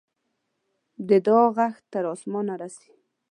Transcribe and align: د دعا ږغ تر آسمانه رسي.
د 1.07 1.09
دعا 1.25 1.45
ږغ 1.55 1.75
تر 1.91 2.03
آسمانه 2.13 2.53
رسي. 2.61 2.89